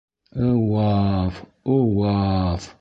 [0.47, 1.33] Ыу-уаф,
[1.73, 2.61] ыу-уаф!